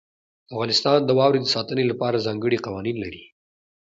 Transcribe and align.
افغانستان 0.53 0.99
د 1.05 1.09
واورې 1.17 1.39
د 1.41 1.47
ساتنې 1.55 1.83
لپاره 1.91 2.23
ځانګړي 2.27 2.57
قوانین 2.65 2.97
لري. 3.03 3.23